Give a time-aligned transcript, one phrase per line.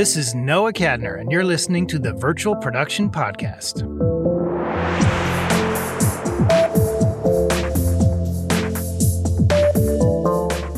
[0.00, 3.84] This is Noah Kadner, and you're listening to the Virtual Production Podcast.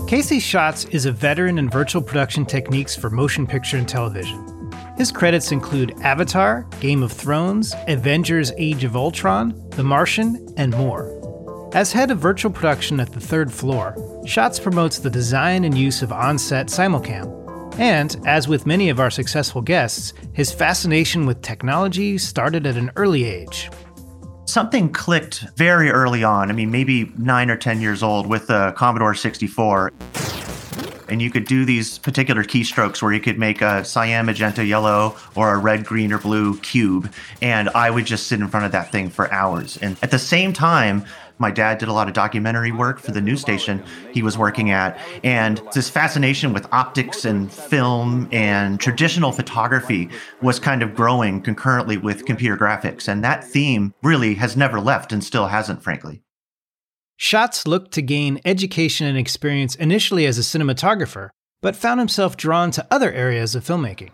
[0.09, 4.73] Casey Schatz is a veteran in virtual production techniques for motion picture and television.
[4.97, 11.71] His credits include Avatar, Game of Thrones, Avengers Age of Ultron, The Martian, and more.
[11.75, 13.95] As head of virtual production at the third floor,
[14.27, 17.42] Schatz promotes the design and use of on set simulcam.
[17.79, 22.91] And, as with many of our successful guests, his fascination with technology started at an
[22.97, 23.71] early age
[24.53, 26.51] something clicked very early on.
[26.51, 29.93] I mean, maybe nine or 10 years old with the Commodore 64.
[31.09, 35.17] And you could do these particular keystrokes where you could make a cyan, magenta, yellow,
[35.35, 37.13] or a red, green, or blue cube.
[37.41, 39.77] And I would just sit in front of that thing for hours.
[39.79, 41.05] And at the same time,
[41.39, 43.83] my dad did a lot of documentary work for the news station
[44.13, 44.99] he was working at.
[45.25, 50.09] And this fascination with optics and film and traditional photography
[50.41, 53.09] was kind of growing concurrently with computer graphics.
[53.09, 56.23] And that theme really has never left and still hasn't, frankly.
[57.17, 62.71] Schatz looked to gain education and experience initially as a cinematographer, but found himself drawn
[62.73, 64.11] to other areas of filmmaking.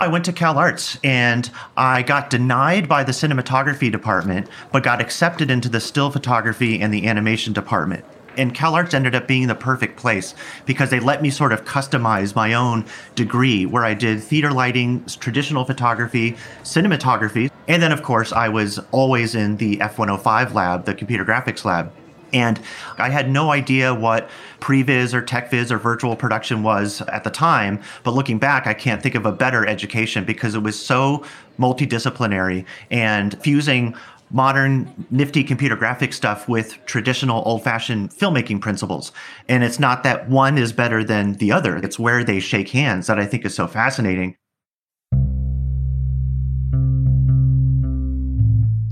[0.00, 5.00] I went to Cal Arts and I got denied by the cinematography department, but got
[5.00, 8.04] accepted into the still photography and the animation department.
[8.36, 10.34] And Cal Arts ended up being the perfect place
[10.64, 15.04] because they let me sort of customize my own degree where I did theater lighting,
[15.20, 20.94] traditional photography, cinematography, and then, of course, I was always in the F105 lab, the
[20.94, 21.92] computer graphics lab.
[22.32, 22.60] And
[22.98, 24.30] I had no idea what
[24.60, 27.80] previs or techviz or virtual production was at the time.
[28.04, 31.24] But looking back, I can't think of a better education because it was so
[31.58, 33.94] multidisciplinary and fusing
[34.32, 39.12] modern nifty computer graphic stuff with traditional old fashioned filmmaking principles.
[39.48, 43.06] And it's not that one is better than the other, it's where they shake hands
[43.06, 44.36] that I think is so fascinating.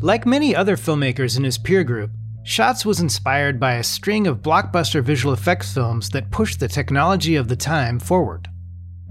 [0.03, 2.11] Like many other filmmakers in his peer group,
[2.43, 7.37] Schatz was inspired by a string of blockbuster visual effects films that pushed the technology
[7.37, 8.49] of the time forward.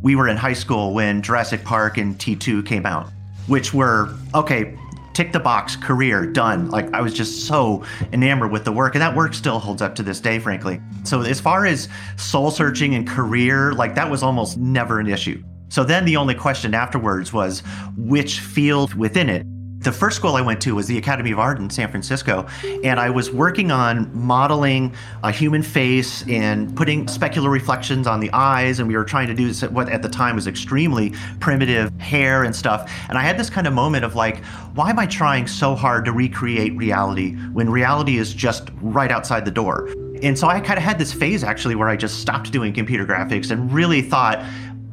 [0.02, 3.12] We were in high school when Jurassic Park and T2 came out,
[3.46, 4.76] which were, okay,
[5.14, 6.72] tick the box, career, done.
[6.72, 9.94] Like I was just so enamored with the work, and that work still holds up
[9.96, 10.82] to this day, frankly.
[11.04, 15.44] So, as far as soul searching and career, like that was almost never an issue.
[15.70, 17.62] So then the only question afterwards was
[17.96, 19.46] which field within it
[19.80, 22.46] the first school I went to was the Academy of Art in San Francisco,
[22.84, 28.30] and I was working on modeling a human face and putting specular reflections on the
[28.34, 32.44] eyes, and we were trying to do what at the time was extremely primitive hair
[32.44, 32.92] and stuff.
[33.08, 34.44] And I had this kind of moment of like,
[34.76, 39.46] why am I trying so hard to recreate reality when reality is just right outside
[39.46, 39.90] the door?
[40.22, 43.06] And so I kind of had this phase actually where I just stopped doing computer
[43.06, 44.44] graphics and really thought,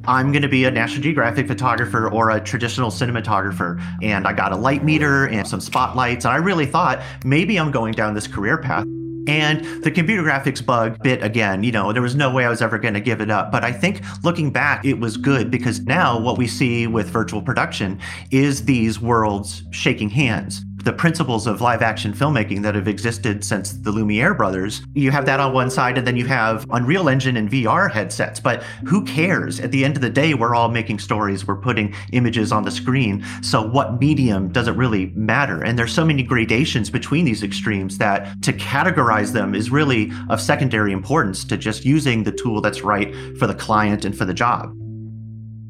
[0.08, 3.82] I'm going to be a National Geographic photographer or a traditional cinematographer.
[4.02, 6.24] And I got a light meter and some spotlights.
[6.24, 8.84] And I really thought maybe I'm going down this career path.
[9.28, 11.64] And the computer graphics bug bit again.
[11.64, 13.50] You know, there was no way I was ever going to give it up.
[13.50, 17.42] But I think looking back, it was good because now what we see with virtual
[17.42, 17.98] production
[18.30, 23.72] is these worlds shaking hands the principles of live action filmmaking that have existed since
[23.72, 24.82] the Lumiere brothers.
[24.94, 28.38] You have that on one side, and then you have Unreal Engine and VR headsets.
[28.38, 29.58] But who cares?
[29.58, 32.70] At the end of the day, we're all making stories, we're putting images on the
[32.70, 33.24] screen.
[33.42, 35.64] So, what medium does it really matter?
[35.64, 40.40] And there's so many gradations between these extremes that to categorize them is really of
[40.40, 44.34] secondary importance to just using the tool that's right for the client and for the
[44.34, 44.72] job.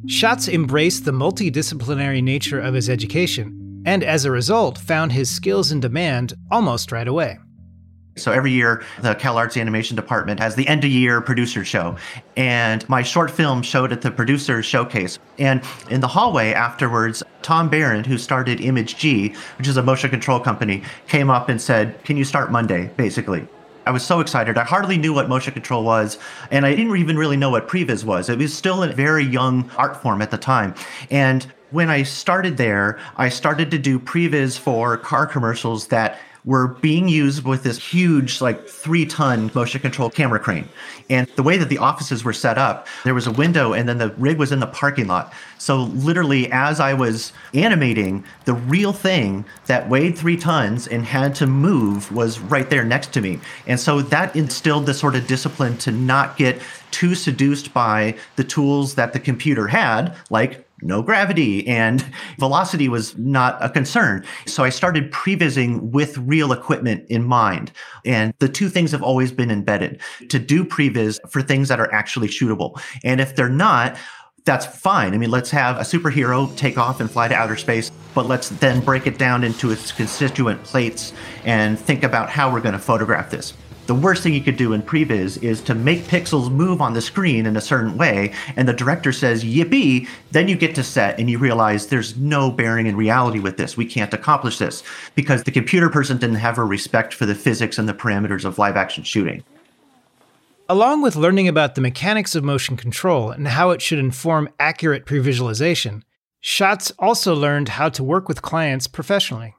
[0.08, 5.72] Schatz embraced the multidisciplinary nature of his education and as a result, found his skills
[5.72, 7.38] in demand almost right away.
[8.16, 11.96] So every year, the Cal Arts Animation Department has the end of year producer show.
[12.36, 15.18] And my short film showed at the producer showcase.
[15.38, 20.08] And in the hallway afterwards, Tom Barron, who started Image G, which is a motion
[20.08, 23.46] control company, came up and said, Can you start Monday, basically?
[23.86, 24.58] I was so excited.
[24.58, 26.18] I hardly knew what motion control was,
[26.50, 28.28] and I didn't even really know what previs was.
[28.28, 30.74] It was still a very young art form at the time.
[31.08, 36.68] And when I started there, I started to do previs for car commercials that were
[36.68, 40.68] being used with this huge, like three ton motion control camera crane.
[41.10, 43.98] And the way that the offices were set up, there was a window and then
[43.98, 45.32] the rig was in the parking lot.
[45.58, 51.34] So literally, as I was animating, the real thing that weighed three tons and had
[51.36, 53.40] to move was right there next to me.
[53.66, 56.62] And so that instilled this sort of discipline to not get
[56.92, 62.04] too seduced by the tools that the computer had, like no gravity and
[62.38, 64.24] velocity was not a concern.
[64.46, 67.72] So I started prevising with real equipment in mind.
[68.04, 71.92] And the two things have always been embedded to do previs for things that are
[71.92, 72.80] actually shootable.
[73.04, 73.96] And if they're not,
[74.44, 75.12] that's fine.
[75.12, 78.50] I mean, let's have a superhero take off and fly to outer space, but let's
[78.50, 81.12] then break it down into its constituent plates
[81.44, 83.54] and think about how we're going to photograph this.
[83.86, 87.00] The worst thing you could do in previs is to make pixels move on the
[87.00, 91.20] screen in a certain way, and the director says, yippee, then you get to set
[91.20, 93.76] and you realize there's no bearing in reality with this.
[93.76, 94.82] We can't accomplish this
[95.14, 98.58] because the computer person didn't have a respect for the physics and the parameters of
[98.58, 99.44] live action shooting.
[100.68, 105.06] Along with learning about the mechanics of motion control and how it should inform accurate
[105.06, 106.02] previsualization,
[106.40, 109.55] Schatz also learned how to work with clients professionally.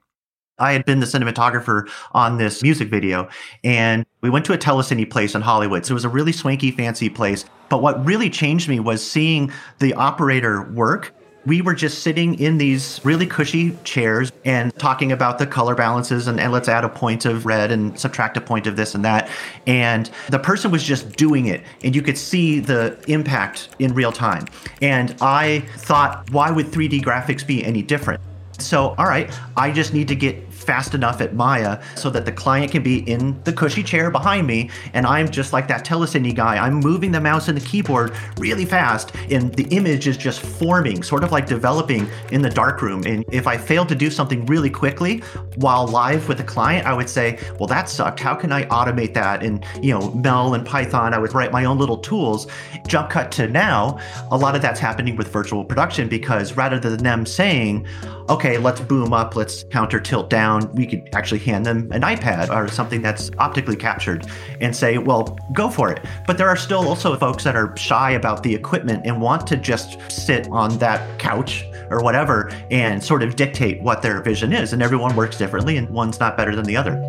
[0.59, 3.30] I had been the cinematographer on this music video,
[3.63, 5.86] and we went to a telecine place in Hollywood.
[5.86, 7.45] So it was a really swanky, fancy place.
[7.69, 11.13] But what really changed me was seeing the operator work
[11.48, 16.27] we were just sitting in these really cushy chairs and talking about the color balances
[16.27, 19.06] and, and, let's add a point of red and subtract a point of this and
[19.06, 19.30] that.
[19.65, 24.12] And the person was just doing it, and you could see the impact in real
[24.12, 24.45] time.
[24.81, 28.19] And I thought, why would 3D graphics be any different?
[28.59, 32.31] So, all right, I just need to get fast enough at Maya so that the
[32.31, 36.36] client can be in the cushy chair behind me, and I'm just like that telecine
[36.36, 36.57] guy.
[36.57, 41.04] I'm moving the mouse and the keyboard really fast, and the image is just forming,
[41.04, 43.04] sort of like developing in the darkroom.
[43.06, 45.19] And if I fail to do something really quickly
[45.56, 48.19] while live with the client, I would say, well, that sucked.
[48.19, 49.44] How can I automate that?
[49.44, 52.48] And you know, MEL and Python, I would write my own little tools.
[52.88, 54.00] Jump cut to now,
[54.31, 57.86] a lot of that's happening with virtual production because rather than them saying,
[58.29, 62.50] okay, let's boom up, let's counter tilt down, we could actually hand them an iPad
[62.50, 64.27] or something that's optically captured
[64.59, 66.03] and say, well, go for it.
[66.25, 69.57] But there are still also folks that are shy about the equipment and want to
[69.57, 74.74] just sit on that couch or whatever and sort of dictate what their vision is.
[74.74, 77.01] And everyone works differently, and one's not better than the other.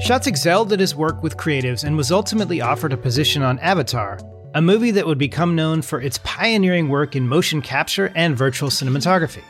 [0.00, 4.18] Schatz excelled at his work with creatives and was ultimately offered a position on Avatar,
[4.54, 8.68] a movie that would become known for its pioneering work in motion capture and virtual
[8.70, 9.42] cinematography.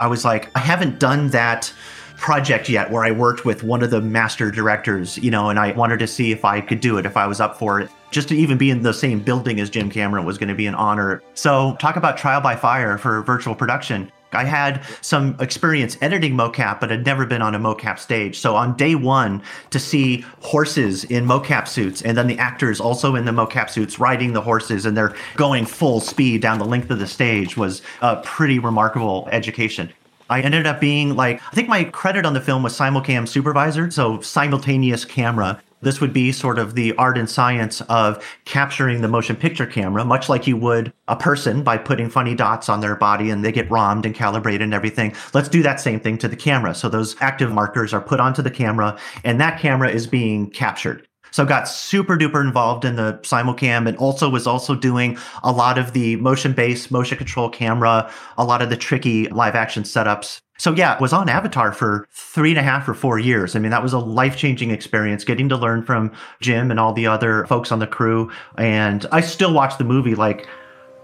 [0.00, 1.72] I was like, I haven't done that
[2.16, 5.72] project yet where I worked with one of the master directors, you know, and I
[5.72, 7.88] wanted to see if I could do it, if I was up for it.
[8.10, 10.66] Just to even be in the same building as Jim Cameron was going to be
[10.66, 11.22] an honor.
[11.34, 14.10] So, talk about trial by fire for virtual production.
[14.32, 18.38] I had some experience editing mocap, but had never been on a mocap stage.
[18.38, 23.14] So on day one, to see horses in mocap suits and then the actors also
[23.14, 26.90] in the mocap suits riding the horses and they're going full speed down the length
[26.90, 29.90] of the stage was a pretty remarkable education.
[30.28, 33.90] I ended up being like, I think my credit on the film was simulcam supervisor,
[33.90, 35.60] so simultaneous camera.
[35.82, 40.04] This would be sort of the art and science of capturing the motion picture camera,
[40.04, 43.52] much like you would a person by putting funny dots on their body and they
[43.52, 45.14] get ROMmed and calibrated and everything.
[45.34, 46.74] Let's do that same thing to the camera.
[46.74, 51.06] So those active markers are put onto the camera and that camera is being captured.
[51.30, 55.78] So got super duper involved in the simulcam and also was also doing a lot
[55.78, 60.40] of the motion based motion control camera, a lot of the tricky live action setups
[60.60, 63.56] so yeah, was on Avatar for three and a half or four years.
[63.56, 66.12] I mean, that was a life changing experience getting to learn from
[66.42, 68.30] Jim and all the other folks on the crew.
[68.58, 70.46] And I still watch the movie like,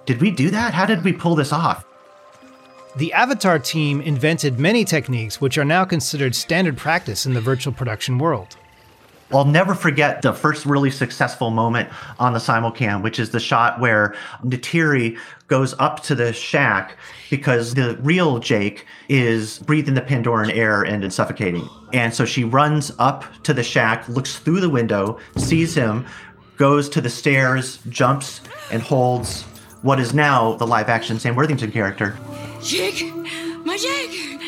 [0.05, 0.75] did we do that?
[0.75, 1.87] How did we pull this off?
[2.96, 7.73] The Avatar team invented many techniques which are now considered standard practice in the virtual
[7.73, 8.58] production world.
[9.32, 13.80] I'll never forget the first really successful moment on the simulcam, which is the shot
[13.80, 14.14] where
[14.45, 15.18] Neytiri
[15.49, 16.97] goes up to the shack
[17.28, 21.68] because the real Jake is breathing the Pandoran air and suffocating.
[21.92, 26.06] And so she runs up to the shack, looks through the window, sees him,
[26.56, 28.40] goes to the stairs, jumps,
[28.71, 29.42] and holds
[29.83, 32.16] what is now the live action Sam Worthington character.
[32.62, 33.12] Jake!
[33.64, 34.40] My Jake!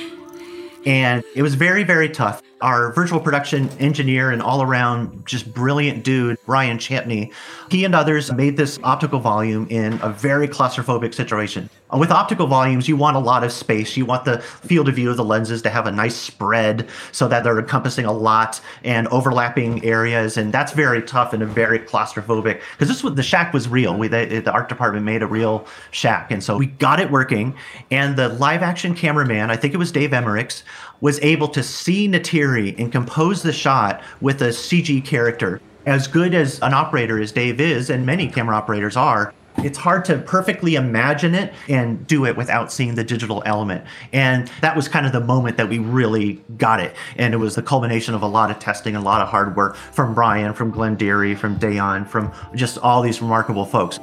[0.86, 6.02] And it was very, very tough our virtual production engineer and all around just brilliant
[6.04, 7.32] dude, Ryan Champney,
[7.70, 11.70] he and others made this optical volume in a very claustrophobic situation.
[11.90, 13.96] Uh, with optical volumes, you want a lot of space.
[13.96, 17.28] You want the field of view of the lenses to have a nice spread so
[17.28, 20.36] that they're encompassing a lot and overlapping areas.
[20.36, 23.96] And that's very tough and a very claustrophobic because this was the shack was real.
[23.96, 26.30] We, the, the art department made a real shack.
[26.30, 27.54] And so we got it working.
[27.90, 30.62] And the live action cameraman, I think it was Dave Emmerichs,
[31.00, 32.08] was able to see
[32.56, 35.60] And compose the shot with a CG character.
[35.86, 40.04] As good as an operator as Dave is, and many camera operators are, it's hard
[40.04, 43.84] to perfectly imagine it and do it without seeing the digital element.
[44.12, 46.94] And that was kind of the moment that we really got it.
[47.16, 49.76] And it was the culmination of a lot of testing, a lot of hard work
[49.76, 53.98] from Brian, from Glenn Derry, from Dayon, from just all these remarkable folks.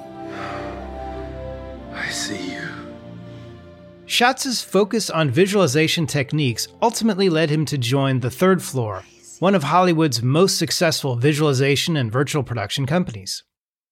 [1.94, 2.55] I see.
[4.08, 9.04] Schatz's focus on visualization techniques ultimately led him to join The Third Floor,
[9.40, 13.44] one of Hollywood's most successful visualization and virtual production companies.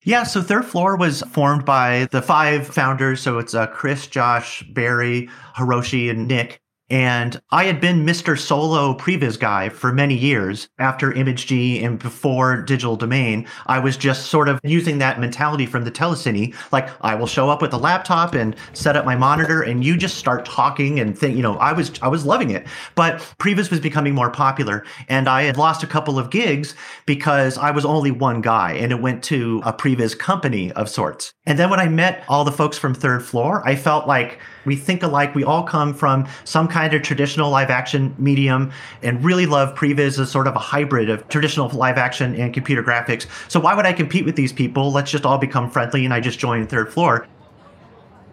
[0.03, 3.21] Yeah, so Third Floor was formed by the five founders.
[3.21, 6.59] So it's uh, Chris, Josh, Barry, Hiroshi, and Nick.
[6.93, 8.37] And I had been Mr.
[8.37, 13.47] Solo previs guy for many years after ImageG and before Digital Domain.
[13.65, 16.53] I was just sort of using that mentality from the telecine.
[16.71, 19.97] Like I will show up with a laptop and set up my monitor and you
[19.97, 22.67] just start talking and think, you know, I was I was loving it.
[22.93, 26.75] But previs was becoming more popular and I had lost a couple of gigs
[27.07, 31.33] because I was only one guy and it went to a previs company of sorts.
[31.47, 34.75] And then when I met all the folks from Third Floor, I felt like we
[34.75, 35.35] think alike.
[35.35, 40.19] We all come from some kind of traditional live action medium and really love previs
[40.19, 43.25] as sort of a hybrid of traditional live action and computer graphics.
[43.47, 44.91] So why would I compete with these people?
[44.91, 47.27] Let's just all become friendly and I just join Third Floor.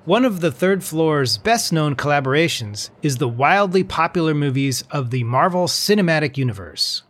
[0.06, 5.24] One of the Third Floor's best known collaborations is the wildly popular movies of the
[5.24, 7.02] Marvel Cinematic Universe.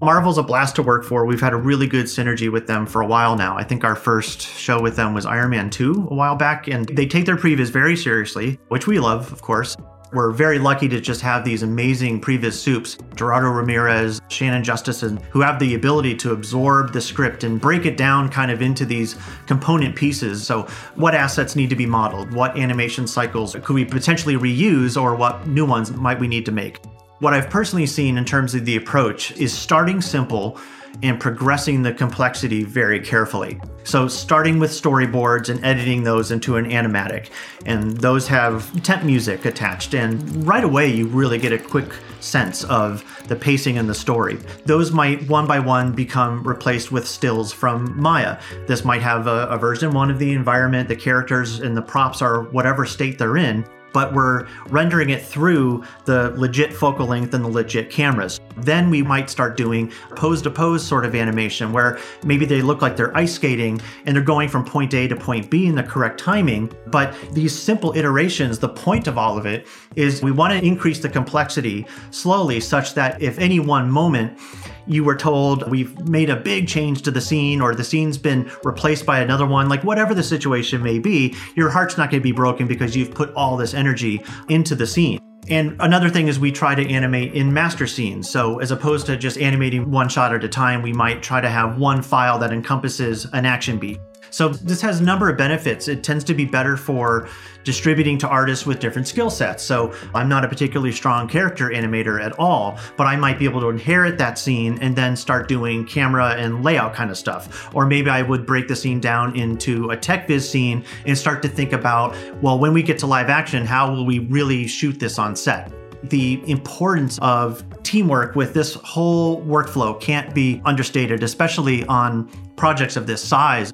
[0.00, 1.24] Marvel's a blast to work for.
[1.24, 3.56] We've had a really good synergy with them for a while now.
[3.56, 6.86] I think our first show with them was Iron Man 2 a while back, and
[6.88, 9.74] they take their previs very seriously, which we love, of course.
[10.12, 15.40] We're very lucky to just have these amazing previs supes, Gerardo Ramirez, Shannon Justison, who
[15.40, 19.16] have the ability to absorb the script and break it down kind of into these
[19.46, 20.46] component pieces.
[20.46, 22.32] So, what assets need to be modeled?
[22.34, 26.52] What animation cycles could we potentially reuse, or what new ones might we need to
[26.52, 26.80] make?
[27.18, 30.60] What I've personally seen in terms of the approach is starting simple
[31.02, 33.58] and progressing the complexity very carefully.
[33.84, 37.30] So, starting with storyboards and editing those into an animatic,
[37.64, 42.64] and those have temp music attached, and right away you really get a quick sense
[42.64, 44.36] of the pacing and the story.
[44.66, 48.38] Those might one by one become replaced with stills from Maya.
[48.66, 52.20] This might have a, a version one of the environment, the characters, and the props
[52.20, 53.64] are whatever state they're in,
[53.96, 58.38] but we're rendering it through the legit focal length and the legit cameras.
[58.58, 62.82] Then we might start doing pose to pose sort of animation where maybe they look
[62.82, 65.82] like they're ice skating and they're going from point A to point B in the
[65.82, 66.70] correct timing.
[66.88, 70.98] But these simple iterations, the point of all of it is we want to increase
[70.98, 74.38] the complexity slowly such that if any one moment
[74.86, 78.50] you were told we've made a big change to the scene or the scene's been
[78.64, 82.24] replaced by another one, like whatever the situation may be, your heart's not going to
[82.24, 85.20] be broken because you've put all this energy into the scene.
[85.48, 88.28] And another thing is we try to animate in master scenes.
[88.28, 91.48] So as opposed to just animating one shot at a time, we might try to
[91.48, 94.00] have one file that encompasses an action beat.
[94.30, 95.88] So this has a number of benefits.
[95.88, 97.28] It tends to be better for
[97.64, 99.62] distributing to artists with different skill sets.
[99.62, 103.60] So I'm not a particularly strong character animator at all, but I might be able
[103.60, 107.74] to inherit that scene and then start doing camera and layout kind of stuff.
[107.74, 111.42] Or maybe I would break the scene down into a tech viz scene and start
[111.42, 115.00] to think about, well, when we get to live action, how will we really shoot
[115.00, 115.72] this on set?
[116.10, 123.06] the importance of teamwork with this whole workflow can't be understated, especially on projects of
[123.06, 123.72] this size.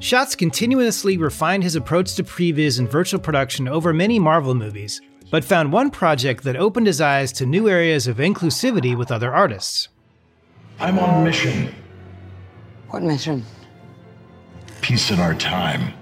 [0.00, 5.00] Schatz continuously refined his approach to previs and virtual production over many Marvel movies,
[5.32, 9.34] but found one project that opened his eyes to new areas of inclusivity with other
[9.34, 9.88] artists.
[10.78, 11.74] I'm on mission.
[12.90, 13.44] What mission?
[14.82, 15.92] Peace in our time.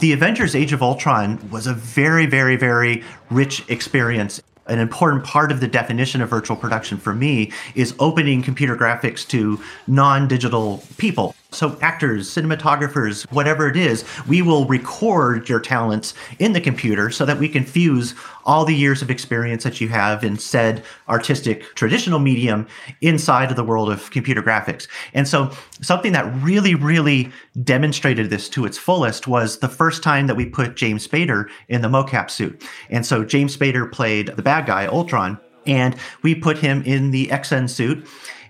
[0.00, 5.52] The Avengers Age of Ultron was a very, very, very rich experience an important part
[5.52, 10.82] of the definition of virtual production for me is opening computer graphics to non digital
[10.98, 11.34] people.
[11.52, 17.24] So, actors, cinematographers, whatever it is, we will record your talents in the computer so
[17.24, 21.62] that we can fuse all the years of experience that you have in said artistic
[21.76, 22.66] traditional medium
[23.00, 24.88] inside of the world of computer graphics.
[25.14, 27.30] And so, something that really, really
[27.62, 31.80] demonstrated this to its fullest was the first time that we put James Spader in
[31.80, 32.64] the mocap suit.
[32.90, 37.28] And so, James Spader played the bad guy, Ultron, and we put him in the
[37.28, 38.06] Xsens suit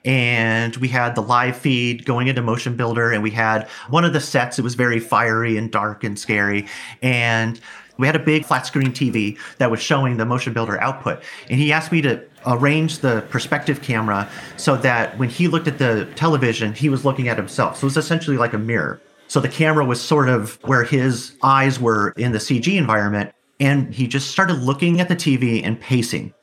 [0.07, 4.21] and we had the live feed going into MotionBuilder and we had one of the
[4.21, 6.67] sets it was very fiery and dark and scary
[7.03, 7.61] and
[7.99, 11.23] we had a big flat screen TV that was showing the MotionBuilder output.
[11.49, 15.79] And he asked me to arrange the perspective camera so that when he looked at
[15.79, 17.79] the television, he was looking at himself.
[17.79, 19.01] So it was essentially like a mirror.
[19.29, 23.33] So the camera was sort of where his eyes were in the CG environment.
[23.59, 26.35] And he just started looking at the TV and pacing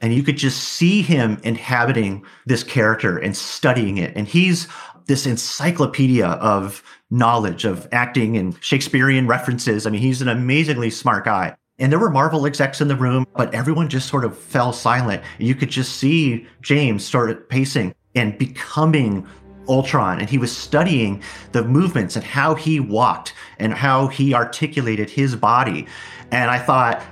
[0.00, 4.12] and you could just see him inhabiting this character and studying it.
[4.16, 4.66] And he's
[5.06, 9.86] this encyclopedia of knowledge of acting and Shakespearean references.
[9.86, 11.56] I mean, he's an amazingly smart guy.
[11.78, 15.22] And there were Marvel execs in the room, but everyone just sort of fell silent.
[15.38, 19.26] You could just see James start pacing and becoming
[19.68, 20.20] Ultron.
[20.20, 25.34] And he was studying the movements and how he walked and how he articulated his
[25.34, 25.86] body.
[26.30, 27.02] And I thought,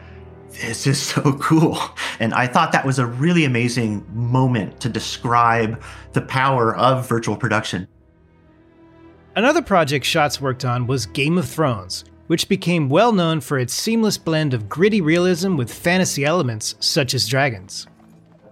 [0.52, 1.78] this is so cool.
[2.20, 7.36] And I thought that was a really amazing moment to describe the power of virtual
[7.36, 7.86] production.
[9.36, 13.72] Another project Schatz worked on was Game of Thrones, which became well known for its
[13.72, 17.86] seamless blend of gritty realism with fantasy elements such as dragons.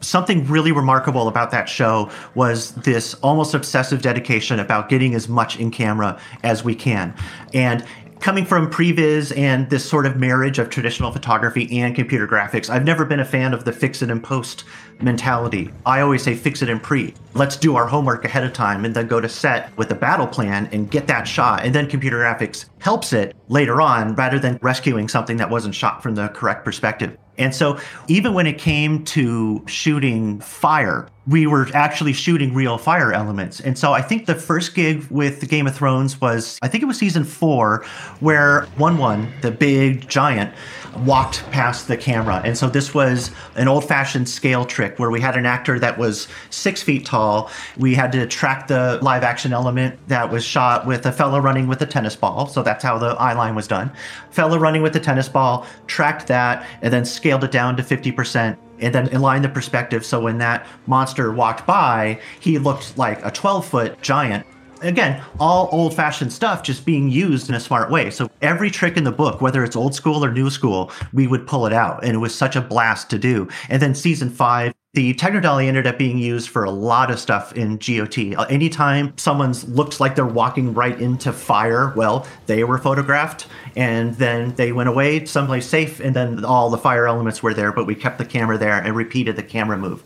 [0.01, 5.59] Something really remarkable about that show was this almost obsessive dedication about getting as much
[5.59, 7.15] in camera as we can.
[7.53, 7.85] And
[8.27, 12.85] coming from previs and this sort of marriage of traditional photography and computer graphics, I've
[12.85, 14.65] never been a fan of the fix it and post
[15.01, 15.71] mentality.
[15.87, 17.15] I always say fix it and pre.
[17.35, 20.27] Let's do our homework ahead of time and then go to set with a battle
[20.27, 21.65] plan and get that shot.
[21.65, 26.03] And then computer graphics helps it later on rather than rescuing something that wasn't shot
[26.03, 27.17] from the correct perspective.
[27.39, 27.79] And so
[28.09, 33.61] even when it came to shooting fire, we were actually shooting real fire elements.
[33.61, 36.87] And so I think the first gig with Game of Thrones was, I think it
[36.87, 37.85] was season four,
[38.21, 40.55] where Wun Wun, the big giant,
[40.99, 42.41] walked past the camera.
[42.45, 45.99] And so this was an old fashioned scale trick where we had an actor that
[45.99, 47.51] was six feet tall.
[47.77, 51.67] We had to track the live action element that was shot with a fellow running
[51.67, 52.47] with a tennis ball.
[52.47, 53.91] So that's how the eye line was done.
[54.31, 58.57] Fellow running with the tennis ball, tracked that, and then scaled it down to 50%
[58.81, 63.31] and then align the perspective so when that monster walked by, he looked like a
[63.31, 64.47] 12 foot giant.
[64.83, 68.11] Again, all old fashioned stuff just being used in a smart way.
[68.11, 71.47] So every trick in the book, whether it's old school or new school, we would
[71.47, 72.05] pull it out.
[72.05, 73.49] And it was such a blast to do.
[73.71, 77.53] And then season five, the Technodolly ended up being used for a lot of stuff
[77.53, 78.35] in GOT.
[78.35, 84.15] Uh, anytime someone's looks like they're walking right into fire, well, they were photographed and
[84.15, 87.85] then they went away someplace safe and then all the fire elements were there, but
[87.85, 90.03] we kept the camera there and repeated the camera move.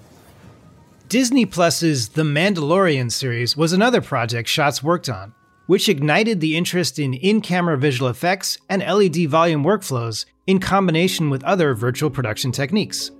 [1.09, 5.33] Disney Plus's The Mandalorian series was another project Schatz worked on,
[5.69, 11.31] which ignited the interest in in camera visual effects and LED volume workflows in combination
[11.31, 13.13] with other virtual production techniques.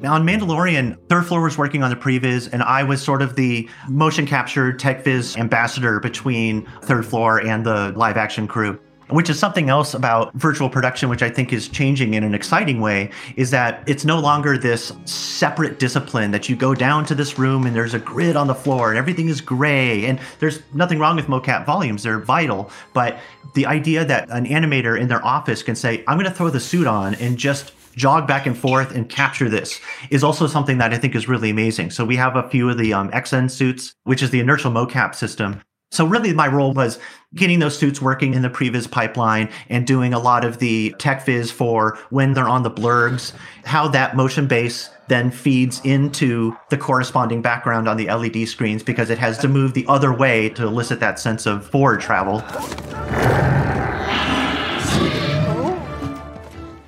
[0.00, 3.34] Now, on Mandalorian, Third Floor was working on the previs, and I was sort of
[3.34, 8.78] the motion capture tech viz ambassador between Third Floor and the live action crew.
[9.08, 12.80] Which is something else about virtual production, which I think is changing in an exciting
[12.80, 17.38] way, is that it's no longer this separate discipline that you go down to this
[17.38, 20.06] room and there's a grid on the floor and everything is gray.
[20.06, 22.68] And there's nothing wrong with mocap volumes, they're vital.
[22.94, 23.20] But
[23.54, 26.58] the idea that an animator in their office can say, I'm going to throw the
[26.58, 29.80] suit on and just jog back and forth and capture this
[30.10, 31.90] is also something that I think is really amazing.
[31.90, 35.14] So we have a few of the um, Xsens suits, which is the inertial mocap
[35.14, 35.62] system.
[35.92, 36.98] So really my role was
[37.34, 41.24] getting those suits working in the previs pipeline and doing a lot of the tech
[41.24, 43.32] viz for when they're on the blurrgs,
[43.64, 49.10] how that motion base then feeds into the corresponding background on the LED screens because
[49.10, 52.42] it has to move the other way to elicit that sense of forward travel.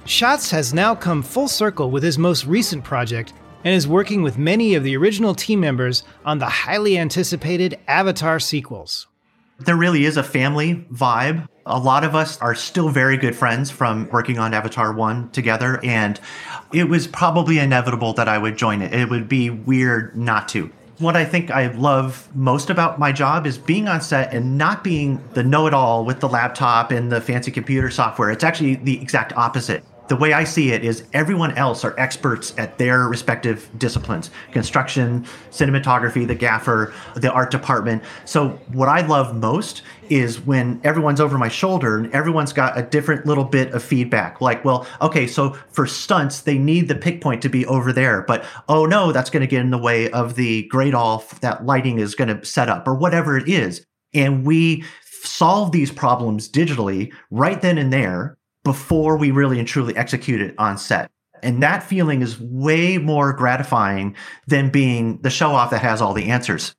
[0.08, 4.38] Schatz has now come full circle with his most recent project and is working with
[4.38, 9.06] many of the original team members on the highly anticipated Avatar sequels.
[9.58, 11.46] There really is a family vibe.
[11.66, 15.78] A lot of us are still very good friends from working on Avatar 1 together,
[15.84, 16.18] and
[16.72, 18.94] it was probably inevitable that I would join it.
[18.94, 20.70] It would be weird not to.
[21.00, 24.82] What I think I love most about my job is being on set and not
[24.82, 28.30] being the know it all with the laptop and the fancy computer software.
[28.30, 32.54] It's actually the exact opposite the way I see it is everyone else are experts
[32.58, 38.02] at their respective disciplines construction, cinematography, the gaffer, the art department.
[38.24, 42.82] So, what I love most is when everyone's over my shoulder and everyone's got a
[42.82, 44.40] different little bit of feedback.
[44.40, 48.22] Like, well, okay, so for stunts, they need the pick point to be over there,
[48.22, 51.66] but oh no, that's going to get in the way of the grade off that
[51.66, 53.84] lighting is going to set up or whatever it is.
[54.14, 54.84] And we
[55.22, 58.37] solve these problems digitally right then and there
[58.68, 61.10] before we really and truly execute it on set.
[61.42, 64.14] And that feeling is way more gratifying
[64.46, 66.74] than being the show off that has all the answers.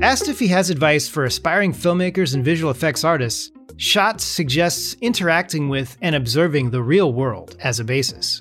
[0.00, 5.68] Asked if he has advice for aspiring filmmakers and visual effects artists, Schatz suggests interacting
[5.68, 8.40] with and observing the real world as a basis.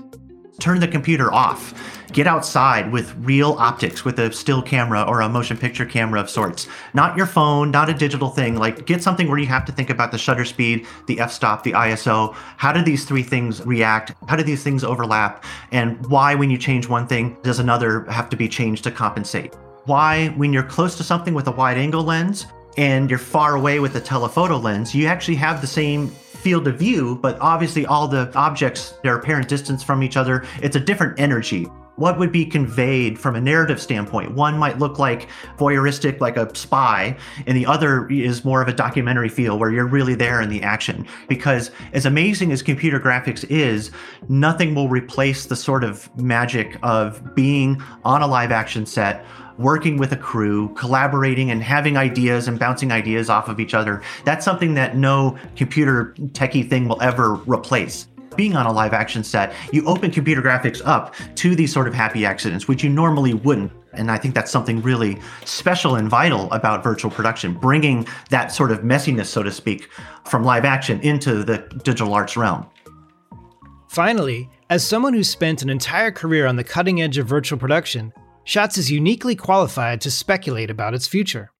[0.60, 1.74] Turn the computer off
[2.12, 6.30] Get outside with real optics, with a still camera or a motion picture camera of
[6.30, 6.68] sorts.
[6.94, 8.56] Not your phone, not a digital thing.
[8.56, 11.74] Like get something where you have to think about the shutter speed, the f-stop, the
[11.74, 12.34] ISO.
[12.34, 14.14] How do these three things react?
[14.28, 15.44] How do these things overlap?
[15.72, 19.54] And why, when you change one thing, does another have to be changed to compensate?
[19.84, 23.80] Why, when you're close to something with a wide angle lens, and you're far away
[23.80, 28.08] with a telephoto lens, you actually have the same field of view, but obviously all
[28.08, 31.68] the objects, their apparent distance from each other, it's a different energy.
[31.98, 34.32] What would be conveyed from a narrative standpoint.
[34.32, 38.74] One might look like voyeuristic, like a spy, and the other is more of a
[38.74, 41.06] documentary feel where you're really there in the action.
[41.28, 43.92] Because as amazing as computer graphics is,
[44.30, 49.26] nothing will replace the sort of magic of being on a live action set
[49.58, 54.04] working with a crew, collaborating and having ideas and bouncing ideas off of each other.
[54.24, 58.08] That's something that no computer techie thing will ever replace
[58.38, 61.94] being on a live action set, you open computer graphics up to these sort of
[61.94, 63.72] happy accidents, which you normally wouldn't.
[63.94, 68.72] And I think that's something really special and vital about virtual production, bringing that sort
[68.72, 69.90] of messiness, so to speak,
[70.26, 72.66] from live action into the digital arts realm.
[73.90, 78.14] Finally, as someone who spent an entire career on the cutting edge of virtual production,
[78.44, 81.52] Schatz is uniquely qualified to speculate about its future.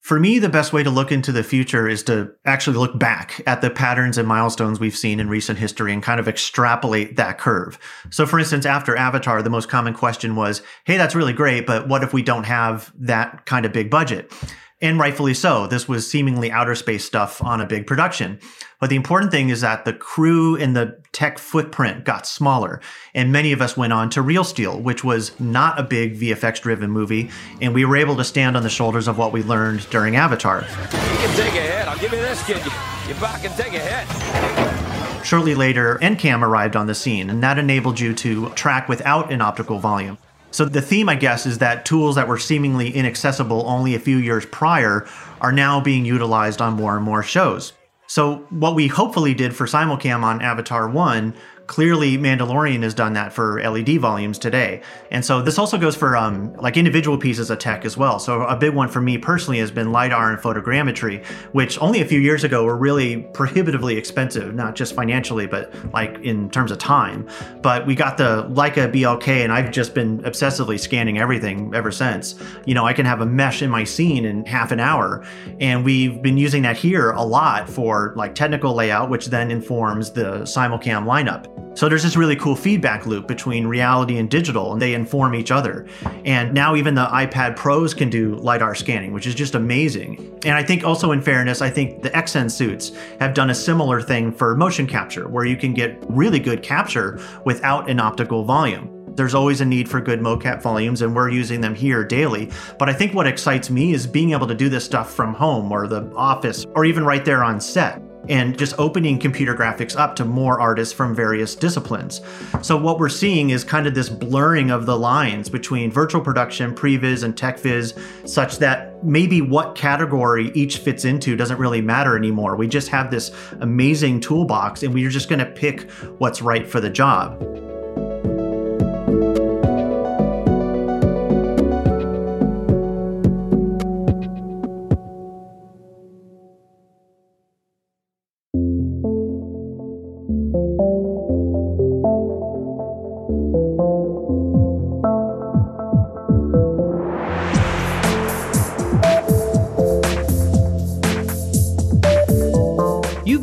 [0.00, 3.42] For me, the best way to look into the future is to actually look back
[3.46, 7.38] at the patterns and milestones we've seen in recent history and kind of extrapolate that
[7.38, 7.78] curve.
[8.10, 11.88] So, for instance, after Avatar, the most common question was, hey, that's really great, but
[11.88, 14.32] what if we don't have that kind of big budget?
[14.80, 15.66] And rightfully so.
[15.66, 18.38] This was seemingly outer space stuff on a big production.
[18.80, 22.80] But the important thing is that the crew and the tech footprint got smaller.
[23.12, 26.60] And many of us went on to Real Steel, which was not a big VFX
[26.60, 27.28] driven movie.
[27.60, 30.60] And we were able to stand on the shoulders of what we learned during Avatar.
[30.60, 31.88] You can take a hit.
[31.88, 32.64] I'll give you this, kid.
[33.08, 35.26] You, back and take a hit.
[35.26, 39.40] Shortly later, NCAM arrived on the scene, and that enabled you to track without an
[39.40, 40.18] optical volume.
[40.50, 44.16] So the theme, I guess, is that tools that were seemingly inaccessible only a few
[44.16, 45.06] years prior
[45.40, 47.72] are now being utilized on more and more shows.
[48.06, 51.34] So what we hopefully did for Simulcam on Avatar 1
[51.68, 54.80] clearly Mandalorian has done that for LED volumes today.
[55.10, 58.18] And so this also goes for um, like individual pieces of tech as well.
[58.18, 62.06] So a big one for me personally has been LiDAR and photogrammetry, which only a
[62.06, 66.78] few years ago were really prohibitively expensive, not just financially, but like in terms of
[66.78, 67.28] time.
[67.60, 72.34] But we got the Leica BLK and I've just been obsessively scanning everything ever since.
[72.64, 75.22] You know, I can have a mesh in my scene in half an hour.
[75.60, 80.12] And we've been using that here a lot for like technical layout, which then informs
[80.12, 81.57] the simulcam lineup.
[81.74, 85.50] So there's this really cool feedback loop between reality and digital, and they inform each
[85.50, 85.86] other.
[86.24, 90.38] And now even the iPad Pros can do LiDAR scanning, which is just amazing.
[90.44, 94.00] And I think also in fairness, I think the Xsens suits have done a similar
[94.00, 98.94] thing for motion capture, where you can get really good capture without an optical volume
[99.18, 102.48] there's always a need for good mocap volumes and we're using them here daily.
[102.78, 105.72] But I think what excites me is being able to do this stuff from home
[105.72, 110.16] or the office or even right there on set and just opening computer graphics up
[110.16, 112.20] to more artists from various disciplines.
[112.62, 116.74] So what we're seeing is kind of this blurring of the lines between virtual production,
[116.74, 122.16] previs, and tech viz, such that maybe what category each fits into doesn't really matter
[122.16, 122.56] anymore.
[122.56, 126.80] We just have this amazing toolbox and we're just going to pick what's right for
[126.80, 127.42] the job.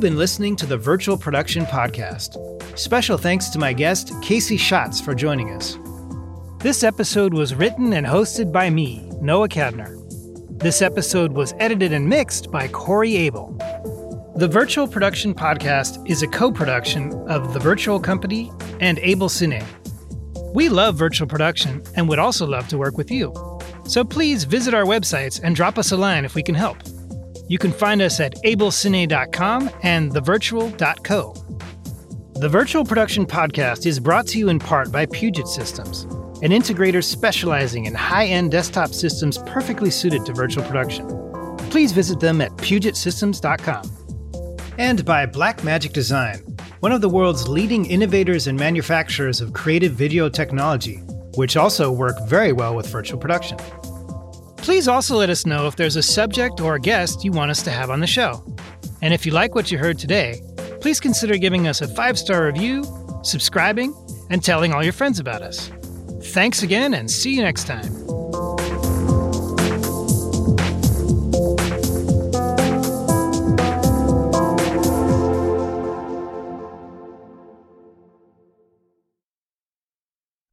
[0.05, 2.37] Been listening to the Virtual Production Podcast.
[2.77, 5.79] Special thanks to my guest, Casey Schatz, for joining us.
[6.59, 9.97] This episode was written and hosted by me, Noah Kadner.
[10.59, 13.57] This episode was edited and mixed by Corey Abel.
[14.35, 19.65] The Virtual Production Podcast is a co production of The Virtual Company and Abel Cine.
[20.53, 23.33] We love virtual production and would also love to work with you.
[23.87, 26.77] So please visit our websites and drop us a line if we can help.
[27.47, 31.33] You can find us at abelcine.com and thevirtual.co.
[32.39, 36.03] The Virtual Production Podcast is brought to you in part by Puget Systems,
[36.41, 41.07] an integrator specializing in high end desktop systems perfectly suited to virtual production.
[41.69, 43.91] Please visit them at pugetsystems.com.
[44.77, 46.39] And by Blackmagic Design,
[46.81, 50.97] one of the world's leading innovators and manufacturers of creative video technology,
[51.35, 53.57] which also work very well with virtual production.
[54.65, 57.61] Please also let us know if there's a subject or a guest you want us
[57.61, 58.43] to have on the show.
[59.03, 60.41] And if you like what you heard today,
[60.81, 62.83] please consider giving us a five star review,
[63.21, 63.93] subscribing,
[64.31, 65.69] and telling all your friends about us.
[66.33, 68.04] Thanks again, and see you next time.